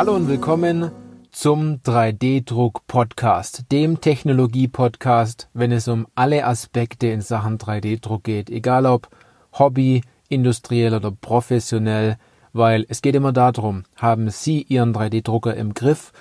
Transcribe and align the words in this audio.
Hallo 0.00 0.16
und 0.16 0.28
willkommen 0.28 0.92
zum 1.30 1.82
3D-Druck-Podcast, 1.82 3.66
dem 3.70 4.00
Technologie-Podcast, 4.00 5.50
wenn 5.52 5.72
es 5.72 5.88
um 5.88 6.06
alle 6.14 6.46
Aspekte 6.46 7.08
in 7.08 7.20
Sachen 7.20 7.58
3D-Druck 7.58 8.24
geht, 8.24 8.48
egal 8.48 8.86
ob 8.86 9.10
Hobby, 9.52 10.00
industriell 10.30 10.94
oder 10.94 11.10
professionell, 11.10 12.16
weil 12.54 12.86
es 12.88 13.02
geht 13.02 13.14
immer 13.14 13.34
darum, 13.34 13.84
haben 13.94 14.30
Sie 14.30 14.62
Ihren 14.62 14.94
3D-Drucker 14.94 15.54
im 15.54 15.74
Griff 15.74 16.14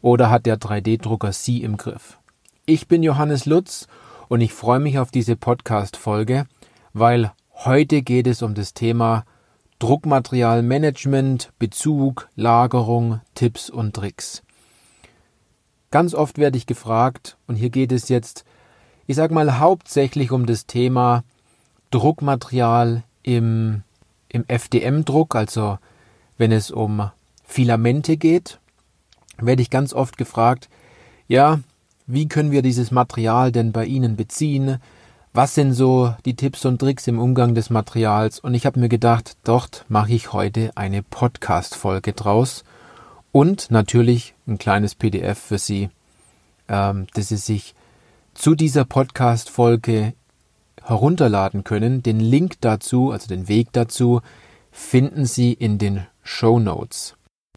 oder 0.00 0.30
hat 0.30 0.46
der 0.46 0.58
3D-Drucker 0.58 1.34
Sie 1.34 1.62
im 1.62 1.76
Griff? 1.76 2.16
Ich 2.64 2.88
bin 2.88 3.02
Johannes 3.02 3.44
Lutz 3.44 3.86
und 4.28 4.40
ich 4.40 4.54
freue 4.54 4.80
mich 4.80 4.98
auf 4.98 5.10
diese 5.10 5.36
Podcast-Folge, 5.36 6.46
weil 6.94 7.32
heute 7.52 8.00
geht 8.00 8.28
es 8.28 8.40
um 8.40 8.54
das 8.54 8.72
Thema 8.72 9.26
Druckmaterialmanagement, 9.78 11.52
Bezug, 11.58 12.28
Lagerung, 12.34 13.20
Tipps 13.34 13.68
und 13.68 13.94
Tricks. 13.94 14.42
Ganz 15.90 16.14
oft 16.14 16.38
werde 16.38 16.56
ich 16.56 16.66
gefragt, 16.66 17.36
und 17.46 17.56
hier 17.56 17.70
geht 17.70 17.92
es 17.92 18.08
jetzt, 18.08 18.44
ich 19.06 19.16
sag 19.16 19.30
mal, 19.30 19.58
hauptsächlich 19.58 20.32
um 20.32 20.46
das 20.46 20.66
Thema 20.66 21.24
Druckmaterial 21.90 23.04
im, 23.22 23.82
im 24.28 24.44
FDM-Druck, 24.48 25.36
also 25.36 25.78
wenn 26.38 26.52
es 26.52 26.70
um 26.70 27.10
Filamente 27.44 28.16
geht, 28.16 28.58
werde 29.38 29.62
ich 29.62 29.70
ganz 29.70 29.92
oft 29.92 30.16
gefragt, 30.16 30.68
ja, 31.28 31.60
wie 32.06 32.28
können 32.28 32.50
wir 32.50 32.62
dieses 32.62 32.90
Material 32.90 33.52
denn 33.52 33.72
bei 33.72 33.84
Ihnen 33.84 34.16
beziehen? 34.16 34.78
Was 35.36 35.54
sind 35.54 35.74
so 35.74 36.14
die 36.24 36.34
Tipps 36.34 36.64
und 36.64 36.78
Tricks 36.78 37.06
im 37.06 37.18
Umgang 37.18 37.54
des 37.54 37.68
Materials? 37.68 38.40
Und 38.40 38.54
ich 38.54 38.64
habe 38.64 38.80
mir 38.80 38.88
gedacht, 38.88 39.36
dort 39.44 39.84
mache 39.90 40.14
ich 40.14 40.32
heute 40.32 40.70
eine 40.76 41.02
Podcast-Folge 41.02 42.14
draus 42.14 42.64
und 43.32 43.70
natürlich 43.70 44.32
ein 44.46 44.56
kleines 44.56 44.94
PDF 44.94 45.38
für 45.38 45.58
Sie, 45.58 45.90
ähm, 46.70 47.06
dass 47.12 47.28
Sie 47.28 47.36
sich 47.36 47.74
zu 48.32 48.54
dieser 48.54 48.86
Podcast-Folge 48.86 50.14
herunterladen 50.82 51.64
können. 51.64 52.02
Den 52.02 52.18
Link 52.18 52.54
dazu, 52.62 53.10
also 53.10 53.28
den 53.28 53.46
Weg 53.46 53.68
dazu, 53.72 54.22
finden 54.72 55.26
Sie 55.26 55.52
in 55.52 55.76
den 55.76 56.06
Show 56.22 56.58
Notes. 56.58 57.14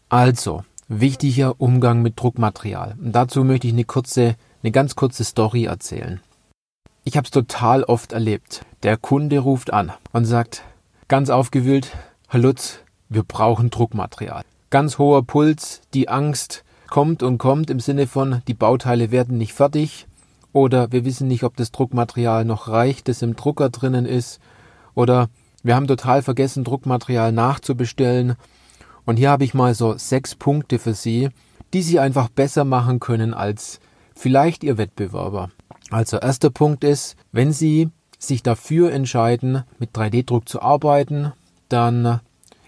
Also, 0.09 0.65
wichtiger 0.89 1.61
Umgang 1.61 2.01
mit 2.01 2.19
Druckmaterial. 2.19 2.97
Und 3.01 3.13
dazu 3.13 3.45
möchte 3.45 3.67
ich 3.67 3.73
eine 3.73 3.85
kurze, 3.85 4.35
eine 4.63 4.73
ganz 4.73 4.97
kurze 4.97 5.23
Story 5.23 5.63
erzählen. 5.63 6.19
Ich 7.09 7.17
habe 7.17 7.25
es 7.25 7.31
total 7.31 7.85
oft 7.85 8.13
erlebt. 8.13 8.63
Der 8.83 8.95
Kunde 8.95 9.39
ruft 9.39 9.73
an 9.73 9.91
und 10.13 10.25
sagt, 10.25 10.61
ganz 11.07 11.31
aufgewühlt, 11.31 11.89
Herr 12.27 12.39
Lutz, 12.39 12.81
wir 13.09 13.23
brauchen 13.23 13.71
Druckmaterial. 13.71 14.43
Ganz 14.69 14.99
hoher 14.99 15.23
Puls, 15.23 15.81
die 15.95 16.07
Angst 16.07 16.63
kommt 16.87 17.23
und 17.23 17.39
kommt 17.39 17.71
im 17.71 17.79
Sinne 17.79 18.05
von, 18.05 18.43
die 18.47 18.53
Bauteile 18.53 19.09
werden 19.09 19.39
nicht 19.39 19.53
fertig 19.53 20.05
oder 20.53 20.91
wir 20.91 21.03
wissen 21.03 21.27
nicht, 21.27 21.43
ob 21.43 21.57
das 21.57 21.71
Druckmaterial 21.71 22.45
noch 22.45 22.67
reicht, 22.67 23.07
das 23.07 23.23
im 23.23 23.35
Drucker 23.35 23.71
drinnen 23.71 24.05
ist 24.05 24.39
oder 24.93 25.29
wir 25.63 25.75
haben 25.75 25.87
total 25.87 26.21
vergessen, 26.21 26.63
Druckmaterial 26.63 27.31
nachzubestellen. 27.31 28.35
Und 29.07 29.17
hier 29.17 29.31
habe 29.31 29.45
ich 29.45 29.55
mal 29.55 29.73
so 29.73 29.97
sechs 29.97 30.35
Punkte 30.35 30.77
für 30.77 30.93
Sie, 30.93 31.29
die 31.73 31.81
Sie 31.81 31.99
einfach 31.99 32.29
besser 32.29 32.65
machen 32.65 32.99
können 32.99 33.33
als 33.33 33.79
vielleicht 34.13 34.63
Ihr 34.63 34.77
Wettbewerber. 34.77 35.49
Also 35.89 36.17
erster 36.17 36.49
Punkt 36.49 36.83
ist, 36.83 37.15
wenn 37.31 37.51
Sie 37.51 37.89
sich 38.17 38.43
dafür 38.43 38.91
entscheiden, 38.91 39.63
mit 39.79 39.95
3D-Druck 39.95 40.47
zu 40.47 40.61
arbeiten, 40.61 41.31
dann 41.69 42.19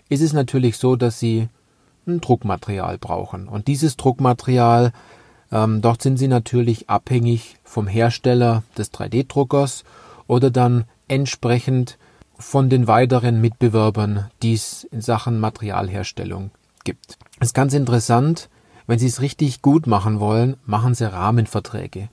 ist 0.10 0.22
es 0.22 0.34
natürlich 0.34 0.78
so, 0.78 0.96
dass 0.96 1.20
Sie 1.20 1.50
ein 2.08 2.22
Druckmaterial 2.22 2.98
brauchen. 2.98 3.48
Und 3.48 3.68
dieses 3.68 3.98
Druckmaterial, 3.98 4.92
ähm, 5.52 5.82
dort 5.82 6.02
sind 6.02 6.18
Sie 6.18 6.28
natürlich 6.28 6.90
abhängig 6.90 7.58
vom 7.64 7.88
Hersteller 7.88 8.64
des 8.78 8.92
3D-Druckers 8.92 9.84
oder 10.28 10.50
dann 10.50 10.86
entsprechend 11.08 11.98
von 12.38 12.70
den 12.70 12.88
weiteren 12.88 13.40
Mitbewerbern, 13.40 14.32
die 14.42 14.54
es 14.54 14.86
in 14.86 15.02
Sachen 15.02 15.40
Materialherstellung 15.40 16.50
gibt. 16.84 17.20
Es 17.40 17.50
ist 17.50 17.54
ganz 17.54 17.74
interessant, 17.74 18.50
wenn 18.88 18.98
Sie 18.98 19.08
es 19.08 19.22
richtig 19.22 19.62
gut 19.62 19.86
machen 19.86 20.20
wollen, 20.20 20.58
machen 20.66 20.96
Sie 20.96 21.12
Rahmenverträge 21.12 22.10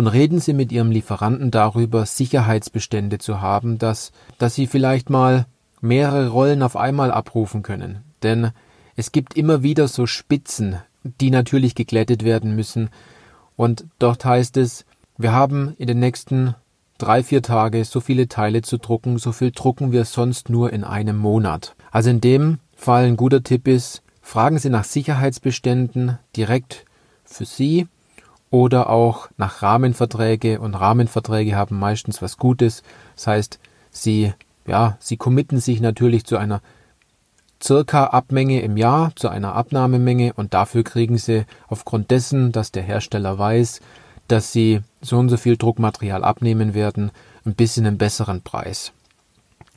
und 0.00 0.06
reden 0.06 0.40
Sie 0.40 0.54
mit 0.54 0.72
Ihrem 0.72 0.90
Lieferanten 0.90 1.50
darüber, 1.50 2.06
Sicherheitsbestände 2.06 3.18
zu 3.18 3.42
haben, 3.42 3.76
dass, 3.76 4.12
dass 4.38 4.54
Sie 4.54 4.66
vielleicht 4.66 5.10
mal 5.10 5.44
mehrere 5.82 6.30
Rollen 6.30 6.62
auf 6.62 6.74
einmal 6.74 7.10
abrufen 7.10 7.62
können. 7.62 7.98
Denn 8.22 8.52
es 8.96 9.12
gibt 9.12 9.36
immer 9.36 9.62
wieder 9.62 9.88
so 9.88 10.06
Spitzen, 10.06 10.78
die 11.02 11.30
natürlich 11.30 11.74
geglättet 11.74 12.24
werden 12.24 12.56
müssen. 12.56 12.88
Und 13.56 13.84
dort 13.98 14.24
heißt 14.24 14.56
es, 14.56 14.86
wir 15.18 15.32
haben 15.32 15.74
in 15.76 15.86
den 15.86 15.98
nächsten 15.98 16.54
drei, 16.96 17.22
vier 17.22 17.42
Tage 17.42 17.84
so 17.84 18.00
viele 18.00 18.26
Teile 18.26 18.62
zu 18.62 18.78
drucken, 18.78 19.18
so 19.18 19.32
viel 19.32 19.50
drucken 19.50 19.92
wir 19.92 20.06
sonst 20.06 20.48
nur 20.48 20.72
in 20.72 20.82
einem 20.82 21.18
Monat. 21.18 21.76
Also 21.90 22.08
in 22.08 22.22
dem 22.22 22.58
Fall 22.74 23.04
ein 23.04 23.18
guter 23.18 23.42
Tipp 23.42 23.68
ist, 23.68 24.02
fragen 24.22 24.58
Sie 24.58 24.70
nach 24.70 24.84
Sicherheitsbeständen 24.84 26.18
direkt 26.34 26.86
für 27.22 27.44
Sie 27.44 27.86
oder 28.50 28.90
auch 28.90 29.28
nach 29.36 29.62
Rahmenverträge 29.62 30.60
und 30.60 30.74
Rahmenverträge 30.74 31.54
haben 31.56 31.78
meistens 31.78 32.20
was 32.20 32.36
Gutes. 32.36 32.82
Das 33.14 33.26
heißt, 33.26 33.58
sie, 33.90 34.32
ja, 34.66 34.96
sie 35.00 35.16
committen 35.16 35.60
sich 35.60 35.80
natürlich 35.80 36.24
zu 36.24 36.36
einer 36.36 36.60
circa 37.62 38.06
Abmenge 38.06 38.60
im 38.62 38.76
Jahr, 38.76 39.12
zu 39.16 39.28
einer 39.28 39.54
Abnahmemenge 39.54 40.32
und 40.34 40.54
dafür 40.54 40.82
kriegen 40.82 41.18
sie 41.18 41.44
aufgrund 41.68 42.10
dessen, 42.10 42.52
dass 42.52 42.72
der 42.72 42.82
Hersteller 42.82 43.38
weiß, 43.38 43.80
dass 44.28 44.52
sie 44.52 44.80
so 45.00 45.18
und 45.18 45.28
so 45.28 45.36
viel 45.36 45.56
Druckmaterial 45.56 46.24
abnehmen 46.24 46.74
werden, 46.74 47.10
ein 47.44 47.54
bisschen 47.54 47.86
einen 47.86 47.98
besseren 47.98 48.42
Preis. 48.42 48.92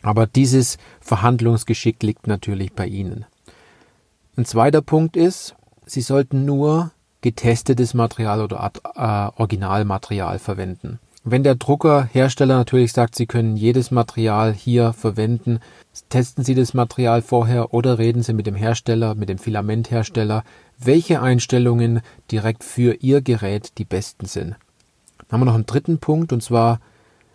Aber 0.02 0.28
dieses 0.28 0.78
Verhandlungsgeschick 1.00 2.04
liegt 2.04 2.28
natürlich 2.28 2.74
bei 2.74 2.86
Ihnen. 2.86 3.26
Ein 4.36 4.46
zweiter 4.46 4.82
Punkt 4.82 5.16
ist, 5.16 5.56
Sie 5.86 6.02
sollten 6.02 6.46
nur 6.46 6.92
getestetes 7.24 7.96
Material 7.96 8.42
oder 8.42 8.72
äh, 8.96 9.42
Originalmaterial 9.42 10.38
verwenden. 10.38 11.00
Wenn 11.24 11.44
der 11.44 11.56
Druckerhersteller 11.56 12.58
natürlich 12.58 12.92
sagt, 12.92 13.16
Sie 13.16 13.26
können 13.26 13.56
jedes 13.56 13.92
Material 13.92 14.54
hier 14.54 14.92
verwenden, 14.92 15.60
testen 16.10 16.44
Sie 16.44 16.54
das 16.54 16.74
Material 16.74 17.22
vorher 17.22 17.74
oder 17.74 17.98
reden 17.98 18.24
Sie 18.24 18.34
mit 18.34 18.46
dem 18.46 18.56
Hersteller, 18.56 19.16
mit 19.16 19.30
dem 19.30 19.38
Filamenthersteller, 19.38 20.44
welche 20.78 21.22
Einstellungen 21.22 22.02
direkt 22.30 22.64
für 22.66 22.96
Ihr 22.96 23.22
Gerät 23.22 23.78
die 23.78 23.86
besten 23.86 24.26
sind. 24.26 24.58
Dann 25.18 25.32
haben 25.32 25.42
wir 25.42 25.46
noch 25.46 25.56
einen 25.56 25.66
dritten 25.66 26.00
Punkt 26.00 26.34
und 26.34 26.44
zwar 26.44 26.82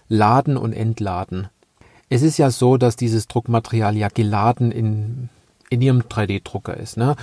Laden 0.09 0.59
und 0.59 0.75
Entladen. 0.75 1.49
Es 2.11 2.21
ist 2.21 2.37
ja 2.37 2.51
so, 2.51 2.77
dass 2.77 2.97
dieses 2.97 3.27
Druckmaterial 3.27 3.97
ja 3.97 4.09
geladen 4.09 4.71
in, 4.71 5.31
in 5.71 5.81
Ihrem 5.81 6.03
3D-Drucker 6.03 6.77
ist. 6.77 6.99
Ne? 6.99 7.17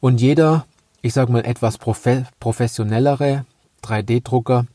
Und 0.00 0.22
jeder 0.22 0.64
ich 1.08 1.14
sage 1.14 1.32
mal, 1.32 1.46
etwas 1.46 1.78
profe 1.78 2.26
professionellere 2.38 3.46
3D-Drucker 3.82 4.66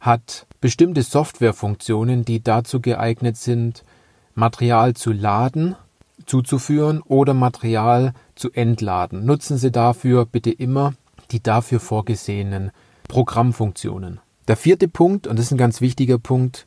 hat 0.00 0.46
bestimmte 0.62 1.02
Softwarefunktionen, 1.02 2.24
die 2.24 2.42
dazu 2.42 2.80
geeignet 2.80 3.36
sind, 3.36 3.84
Material 4.34 4.94
zu 4.94 5.12
laden, 5.12 5.76
zuzuführen 6.24 7.02
oder 7.02 7.34
Material 7.34 8.14
zu 8.36 8.50
entladen. 8.52 9.26
Nutzen 9.26 9.58
Sie 9.58 9.70
dafür 9.70 10.24
bitte 10.24 10.50
immer 10.50 10.94
die 11.30 11.42
dafür 11.42 11.78
vorgesehenen 11.78 12.70
Programmfunktionen. 13.08 14.18
Der 14.48 14.56
vierte 14.56 14.88
Punkt, 14.88 15.26
und 15.26 15.38
das 15.38 15.44
ist 15.46 15.52
ein 15.52 15.58
ganz 15.58 15.82
wichtiger 15.82 16.18
Punkt, 16.18 16.66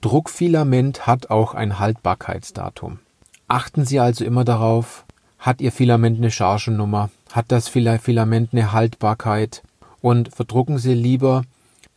Druckfilament 0.00 1.06
hat 1.06 1.28
auch 1.28 1.52
ein 1.52 1.78
Haltbarkeitsdatum. 1.78 3.00
Achten 3.46 3.84
Sie 3.84 4.00
also 4.00 4.24
immer 4.24 4.44
darauf, 4.46 5.04
hat 5.38 5.60
Ihr 5.60 5.70
Filament 5.70 6.16
eine 6.16 6.30
Chargennummer, 6.30 7.10
hat 7.34 7.50
das 7.50 7.68
Filament 7.68 8.50
eine 8.52 8.70
Haltbarkeit 8.70 9.64
und 10.00 10.32
verdrucken 10.32 10.78
Sie 10.78 10.94
lieber 10.94 11.42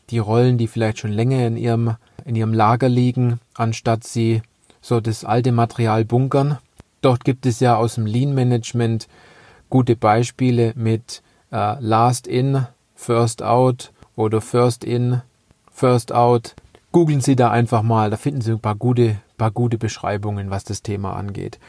die 0.09 0.17
Rollen, 0.17 0.57
die 0.57 0.65
vielleicht 0.65 0.97
schon 0.97 1.11
länger 1.11 1.45
in 1.45 1.57
Ihrem, 1.57 1.95
in 2.25 2.35
Ihrem 2.35 2.55
Lager 2.55 2.89
liegen, 2.89 3.39
anstatt 3.53 4.03
Sie 4.03 4.41
so 4.81 4.99
das 4.99 5.23
alte 5.23 5.51
Material 5.51 6.05
bunkern. 6.05 6.57
Dort 7.01 7.23
gibt 7.23 7.45
es 7.45 7.59
ja 7.59 7.75
aus 7.75 7.95
dem 7.95 8.07
Lean 8.07 8.33
Management 8.33 9.07
gute 9.69 9.95
Beispiele 9.95 10.73
mit 10.75 11.21
äh, 11.51 11.75
Last 11.81 12.25
in, 12.25 12.65
First 12.95 13.43
out 13.43 13.91
oder 14.15 14.41
First 14.41 14.83
in, 14.83 15.21
First 15.71 16.11
out. 16.11 16.55
Googeln 16.91 17.21
Sie 17.21 17.35
da 17.35 17.51
einfach 17.51 17.83
mal, 17.83 18.09
da 18.09 18.17
finden 18.17 18.41
Sie 18.41 18.53
ein 18.53 18.59
paar 18.59 18.73
gute, 18.73 19.17
paar 19.37 19.51
gute 19.51 19.77
Beschreibungen, 19.77 20.49
was 20.49 20.63
das 20.63 20.81
Thema 20.81 21.15
angeht. 21.15 21.59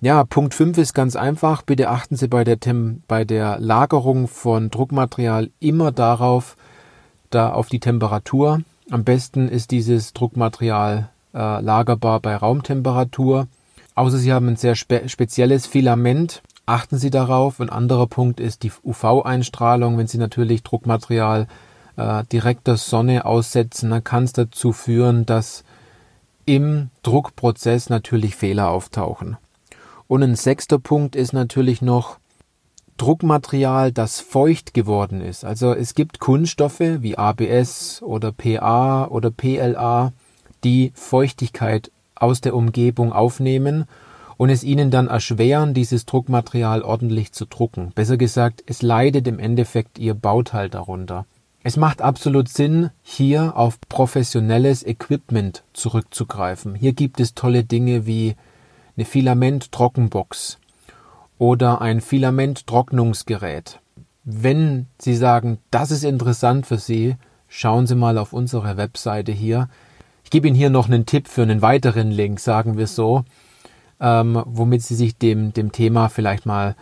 Ja, 0.00 0.22
Punkt 0.22 0.54
5 0.54 0.78
ist 0.78 0.94
ganz 0.94 1.16
einfach. 1.16 1.62
Bitte 1.62 1.88
achten 1.90 2.14
Sie 2.14 2.28
bei 2.28 2.44
der, 2.44 2.60
Tem 2.60 3.02
bei 3.08 3.24
der 3.24 3.58
Lagerung 3.58 4.28
von 4.28 4.70
Druckmaterial 4.70 5.50
immer 5.58 5.90
darauf, 5.90 6.56
da 7.30 7.52
auf 7.52 7.68
die 7.68 7.80
Temperatur. 7.80 8.60
Am 8.90 9.02
besten 9.02 9.48
ist 9.48 9.72
dieses 9.72 10.12
Druckmaterial 10.12 11.08
äh, 11.34 11.60
lagerbar 11.60 12.20
bei 12.20 12.36
Raumtemperatur. 12.36 13.48
Außer 13.96 14.18
Sie 14.18 14.32
haben 14.32 14.46
ein 14.46 14.56
sehr 14.56 14.76
spe 14.76 15.08
spezielles 15.08 15.66
Filament, 15.66 16.42
achten 16.64 16.96
Sie 16.96 17.10
darauf. 17.10 17.60
Ein 17.60 17.68
anderer 17.68 18.06
Punkt 18.06 18.38
ist 18.38 18.62
die 18.62 18.70
UV-Einstrahlung. 18.84 19.98
Wenn 19.98 20.06
Sie 20.06 20.18
natürlich 20.18 20.62
Druckmaterial 20.62 21.48
äh, 21.96 22.22
direkt 22.30 22.68
der 22.68 22.76
Sonne 22.76 23.26
aussetzen, 23.26 23.90
dann 23.90 24.04
kann 24.04 24.22
es 24.22 24.32
dazu 24.32 24.72
führen, 24.72 25.26
dass 25.26 25.64
im 26.46 26.90
Druckprozess 27.02 27.90
natürlich 27.90 28.36
Fehler 28.36 28.70
auftauchen. 28.70 29.36
Und 30.08 30.22
ein 30.22 30.34
sechster 30.34 30.78
Punkt 30.78 31.14
ist 31.14 31.32
natürlich 31.32 31.82
noch 31.82 32.18
Druckmaterial, 32.96 33.92
das 33.92 34.18
feucht 34.20 34.74
geworden 34.74 35.20
ist. 35.20 35.44
Also 35.44 35.72
es 35.72 35.94
gibt 35.94 36.18
Kunststoffe 36.18 36.80
wie 36.80 37.16
ABS 37.16 38.02
oder 38.02 38.32
PA 38.32 39.06
oder 39.06 39.30
PLA, 39.30 40.12
die 40.64 40.90
Feuchtigkeit 40.94 41.92
aus 42.16 42.40
der 42.40 42.56
Umgebung 42.56 43.12
aufnehmen 43.12 43.84
und 44.36 44.50
es 44.50 44.64
ihnen 44.64 44.90
dann 44.90 45.08
erschweren, 45.08 45.74
dieses 45.74 46.06
Druckmaterial 46.06 46.82
ordentlich 46.82 47.32
zu 47.32 47.44
drucken. 47.44 47.92
Besser 47.94 48.16
gesagt, 48.16 48.64
es 48.66 48.82
leidet 48.82 49.28
im 49.28 49.38
Endeffekt 49.38 49.98
ihr 49.98 50.14
Bauteil 50.14 50.68
darunter. 50.68 51.26
Es 51.62 51.76
macht 51.76 52.02
absolut 52.02 52.48
Sinn, 52.48 52.90
hier 53.02 53.56
auf 53.56 53.78
professionelles 53.88 54.86
Equipment 54.86 55.64
zurückzugreifen. 55.72 56.74
Hier 56.74 56.94
gibt 56.94 57.20
es 57.20 57.34
tolle 57.34 57.62
Dinge 57.62 58.06
wie 58.06 58.36
eine 58.98 59.04
Filament-Trockenbox 59.04 60.58
oder 61.38 61.80
ein 61.80 62.00
Filament-Trocknungsgerät. 62.00 63.78
Wenn 64.24 64.86
Sie 64.98 65.14
sagen, 65.14 65.58
das 65.70 65.92
ist 65.92 66.02
interessant 66.02 66.66
für 66.66 66.78
Sie, 66.78 67.14
schauen 67.46 67.86
Sie 67.86 67.94
mal 67.94 68.18
auf 68.18 68.32
unsere 68.32 68.76
Webseite 68.76 69.30
hier. 69.30 69.68
Ich 70.24 70.30
gebe 70.30 70.48
Ihnen 70.48 70.56
hier 70.56 70.68
noch 70.68 70.88
einen 70.88 71.06
Tipp 71.06 71.28
für 71.28 71.42
einen 71.42 71.62
weiteren 71.62 72.10
Link, 72.10 72.40
sagen 72.40 72.76
wir 72.76 72.88
so, 72.88 73.24
ähm, 74.00 74.42
womit 74.46 74.82
Sie 74.82 74.96
sich 74.96 75.16
dem, 75.16 75.52
dem 75.52 75.70
Thema 75.70 76.08
vielleicht 76.08 76.44
mal, 76.44 76.74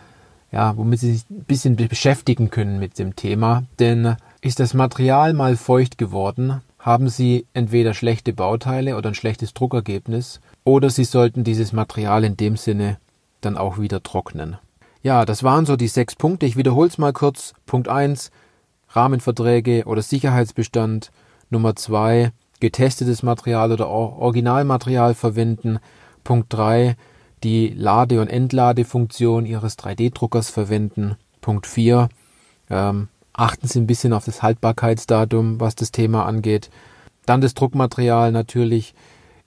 ja, 0.51 0.75
womit 0.75 0.99
Sie 0.99 1.13
sich 1.13 1.29
ein 1.29 1.43
bisschen 1.43 1.75
beschäftigen 1.75 2.49
können 2.49 2.79
mit 2.79 2.97
dem 2.97 3.15
Thema. 3.15 3.63
Denn 3.77 4.15
ist 4.41 4.59
das 4.59 4.73
Material 4.73 5.33
mal 5.33 5.55
feucht 5.55 5.99
geworden, 5.99 6.61
haben 6.79 7.09
Sie 7.09 7.45
entweder 7.53 7.93
schlechte 7.93 8.33
Bauteile 8.33 8.97
oder 8.97 9.09
ein 9.09 9.15
schlechtes 9.15 9.53
Druckergebnis, 9.53 10.41
oder 10.63 10.89
Sie 10.89 11.03
sollten 11.03 11.43
dieses 11.43 11.73
Material 11.73 12.23
in 12.23 12.37
dem 12.37 12.57
Sinne 12.57 12.97
dann 13.41 13.57
auch 13.57 13.77
wieder 13.79 14.03
trocknen. 14.03 14.57
Ja, 15.01 15.25
das 15.25 15.43
waren 15.43 15.65
so 15.65 15.75
die 15.75 15.87
sechs 15.87 16.15
Punkte. 16.15 16.45
Ich 16.45 16.57
wiederhole 16.57 16.89
es 16.89 16.97
mal 16.97 17.13
kurz. 17.13 17.53
Punkt 17.65 17.87
eins 17.87 18.31
Rahmenverträge 18.89 19.85
oder 19.85 20.01
Sicherheitsbestand. 20.01 21.11
Nummer 21.49 21.75
zwei 21.75 22.31
getestetes 22.59 23.23
Material 23.23 23.71
oder 23.71 23.87
Originalmaterial 23.87 25.13
verwenden. 25.13 25.79
Punkt 26.23 26.51
drei 26.51 26.97
die 27.43 27.69
Lade- 27.69 28.19
und 28.19 28.27
Entladefunktion 28.27 29.45
Ihres 29.45 29.77
3D-Druckers 29.77 30.49
verwenden. 30.49 31.15
Punkt 31.39 31.67
vier 31.67 32.09
ähm, 32.69 33.09
achten 33.37 33.67
Sie 33.67 33.79
ein 33.79 33.87
bisschen 33.87 34.11
auf 34.11 34.25
das 34.25 34.41
Haltbarkeitsdatum, 34.41 35.61
was 35.61 35.75
das 35.75 35.91
Thema 35.91 36.25
angeht. 36.25 36.69
Dann 37.25 37.39
das 37.39 37.53
Druckmaterial 37.53 38.31
natürlich 38.31 38.93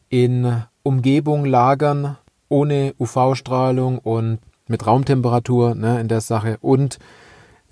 in 0.09 0.63
Umgebung 0.83 1.45
lagern, 1.45 2.17
ohne 2.49 2.95
UV-Strahlung 2.99 3.99
und 3.99 4.39
mit 4.67 4.87
Raumtemperatur 4.87 5.75
ne, 5.75 6.01
in 6.01 6.09
der 6.09 6.21
Sache 6.21 6.57
und 6.61 6.99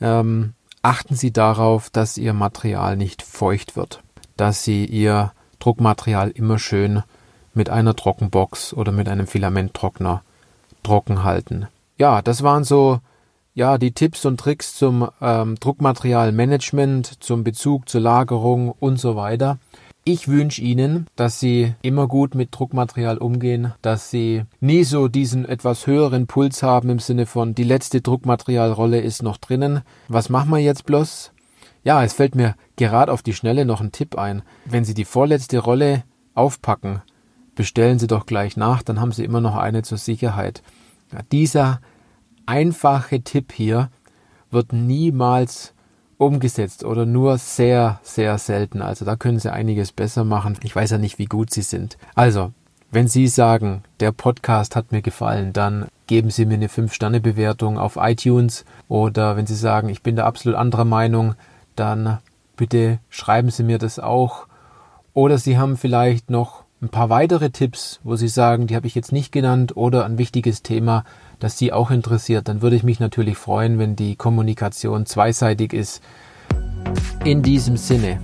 ähm, 0.01 0.55
achten 0.83 1.15
Sie 1.15 1.33
darauf, 1.33 1.91
dass 1.91 2.19
Ihr 2.19 2.33
Material 2.33 2.97
nicht 2.97 3.23
feucht 3.23 3.77
wird, 3.77 4.03
dass 4.37 4.65
Sie 4.65 4.85
Ihr 4.85 5.33
Druckmaterial 5.59 6.31
immer 6.31 6.59
schön 6.59 7.03
mit 7.55 7.71
einer 7.71 7.97
Trockenbox 7.97 8.75
oder 8.75 8.93
mit 8.93 9.09
einem 9.09 9.27
Filamenttrockner 9.27 10.23
trocken 10.83 11.25
halten. 11.25 11.67
Ja, 11.97 12.23
das 12.23 12.43
waren 12.43 12.65
so 12.65 13.01
ja 13.59 13.77
die 13.77 13.91
Tipps 13.91 14.25
und 14.25 14.39
Tricks 14.39 14.77
zum 14.77 15.09
ähm, 15.21 15.57
Druckmaterialmanagement, 15.59 17.23
zum 17.23 17.43
Bezug 17.43 17.89
zur 17.89 18.01
Lagerung 18.01 18.71
und 18.71 19.01
so 19.01 19.17
weiter. 19.17 19.59
Ich 20.05 20.29
wünsche 20.29 20.63
Ihnen, 20.63 21.09
dass 21.17 21.41
Sie 21.41 21.75
immer 21.83 22.07
gut 22.07 22.37
mit 22.37 22.51
Druckmaterial 22.53 23.19
umgehen, 23.19 23.75
dass 23.83 24.11
Sie 24.11 24.45
nie 24.61 24.85
so 24.85 25.09
diesen 25.09 25.45
etwas 25.45 25.89
höheren 25.89 26.29
Puls 26.29 26.63
haben 26.63 26.89
im 26.89 27.01
Sinne 27.01 27.27
von, 27.27 27.55
die 27.55 27.65
letzte 27.65 28.01
Druckmaterialrolle 28.01 29.01
ist 29.01 29.25
noch 29.25 29.39
drinnen. 29.39 29.83
Was 30.07 30.29
machen 30.29 30.51
wir 30.51 30.59
jetzt 30.59 30.87
bloß? 30.87 31.33
Ja, 31.83 32.05
es 32.05 32.13
fällt 32.13 32.37
mir 32.37 32.55
gerade 32.77 33.13
auf 33.13 33.23
die 33.23 33.35
Schnelle 33.35 33.65
noch 33.65 33.81
ein 33.81 33.93
Tipp 33.93 34.17
ein. 34.17 34.43
Wenn 34.67 34.85
Sie 34.85 34.95
die 34.95 35.05
vorletzte 35.05 35.59
Rolle 35.59 36.05
aufpacken, 36.35 37.03
bestellen 37.57 37.99
Sie 37.99 38.07
doch 38.07 38.25
gleich 38.25 38.57
nach, 38.57 38.85
dann 38.85 39.01
haben 39.01 39.13
Sie 39.13 39.25
immer 39.25 39.41
noch 39.41 39.57
eine 39.57 39.83
zur 39.83 39.99
Sicherheit. 39.99 40.63
Ja, 41.13 41.21
dieser 41.33 41.81
einfache 42.49 43.21
Tipp 43.21 43.53
hier 43.53 43.91
wird 44.51 44.73
niemals 44.73 45.75
umgesetzt 46.17 46.83
oder 46.83 47.05
nur 47.05 47.37
sehr, 47.37 48.01
sehr 48.03 48.39
selten. 48.39 48.81
Also 48.81 49.05
da 49.05 49.17
können 49.17 49.39
Sie 49.39 49.53
einiges 49.53 49.93
besser 49.93 50.25
machen. 50.25 50.57
Ich 50.63 50.75
weiß 50.75 50.91
ja 50.91 50.99
nicht, 50.99 51.19
wie 51.19 51.27
gut 51.27 51.51
Sie 51.51 51.63
sind. 51.63 51.99
Also, 52.15 52.53
wenn 52.91 53.07
Sie 53.07 53.29
sagen, 53.29 53.83
der 54.01 54.13
Podcast 54.13 54.77
hat 54.77 54.93
mir 54.93 55.03
gefallen, 55.03 55.53
dann 55.53 55.89
geben 56.07 56.31
Sie 56.31 56.47
mir 56.47 56.55
eine 56.55 56.69
5-Sterne-Bewertung 56.69 57.79
auf 57.79 57.97
iTunes 58.01 58.65
oder 58.89 59.37
wenn 59.37 59.47
Sie 59.47 59.55
sagen, 59.55 59.91
ich 59.91 60.03
bin 60.03 60.17
da 60.17 60.25
absolut 60.25 60.59
anderer 60.59 60.87
Meinung, 60.87 61.35
dann 61.77 62.19
bitte 62.57 62.99
schreiben 63.11 63.51
Sie 63.51 63.63
mir 63.63 63.79
das 63.79 63.99
auch. 63.99 64.47
Oder 65.13 65.37
Sie 65.37 65.59
haben 65.59 65.77
vielleicht 65.77 66.31
noch 66.31 66.65
ein 66.81 66.89
paar 66.89 67.11
weitere 67.11 67.51
Tipps, 67.51 68.01
wo 68.05 68.17
Sie 68.17 68.29
sagen, 68.29 68.67
die 68.67 68.77
habe 68.77 68.87
ich 68.87 68.95
jetzt 68.95 69.13
nicht 69.13 69.33
genannt 69.33 69.77
oder 69.77 70.07
ein 70.07 70.17
wichtiges 70.17 70.63
Thema, 70.63 71.05
das 71.39 71.59
Sie 71.59 71.73
auch 71.73 71.91
interessiert, 71.91 72.49
dann 72.49 72.63
würde 72.63 72.77
ich 72.77 72.83
mich 72.83 73.01
natürlich 73.01 73.37
freuen, 73.37 73.79
wenn 73.79 73.97
die 73.97 74.17
Kommunikation 74.17 75.07
zweiseitig 75.07 75.73
ist. 75.73 76.03
In 77.25 77.43
diesem 77.43 77.77
Sinne 77.77 78.21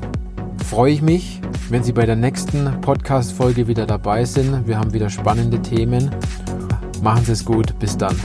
freue 0.64 0.92
ich 0.92 1.02
mich, 1.02 1.40
wenn 1.68 1.82
Sie 1.82 1.92
bei 1.92 2.06
der 2.06 2.16
nächsten 2.16 2.80
Podcast-Folge 2.80 3.68
wieder 3.68 3.86
dabei 3.86 4.24
sind. 4.24 4.66
Wir 4.66 4.78
haben 4.78 4.92
wieder 4.92 5.10
spannende 5.10 5.60
Themen. 5.60 6.10
Machen 7.02 7.24
Sie 7.24 7.32
es 7.32 7.44
gut. 7.44 7.78
Bis 7.78 7.96
dann. 7.96 8.16